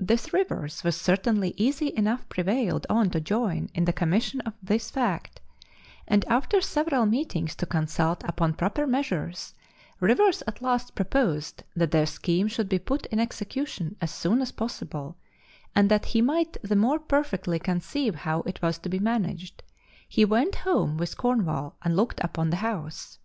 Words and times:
This 0.00 0.32
Rivers 0.32 0.82
was 0.82 0.96
certainly 1.00 1.54
easy 1.56 1.92
enough 1.96 2.28
prevailed 2.28 2.84
on 2.90 3.10
to 3.10 3.20
join 3.20 3.68
in 3.76 3.84
the 3.84 3.92
commission 3.92 4.40
of 4.40 4.54
this 4.60 4.90
fact, 4.90 5.40
and 6.08 6.24
after 6.24 6.60
several 6.60 7.06
meetings 7.06 7.54
to 7.54 7.64
consult 7.64 8.24
upon 8.24 8.54
proper 8.54 8.88
measures, 8.88 9.54
Rivers 10.00 10.42
at 10.48 10.60
last 10.60 10.96
proposed 10.96 11.62
that 11.76 11.92
their 11.92 12.06
scheme 12.06 12.48
should 12.48 12.68
be 12.68 12.80
put 12.80 13.06
in 13.06 13.20
execution 13.20 13.94
as 14.00 14.10
soon 14.12 14.42
as 14.42 14.50
possible; 14.50 15.16
and 15.76 15.88
that 15.88 16.06
he 16.06 16.20
might 16.22 16.56
the 16.60 16.74
more 16.74 16.98
perfectly 16.98 17.60
conceive 17.60 18.16
how 18.16 18.40
it 18.40 18.60
was 18.60 18.78
to 18.78 18.88
be 18.88 18.98
managed, 18.98 19.62
he 20.08 20.24
went 20.24 20.56
home 20.56 20.96
with 20.96 21.16
Cornwall, 21.16 21.76
and 21.82 21.94
looked 21.96 22.18
upon 22.24 22.50
the 22.50 22.56
house. 22.56 23.20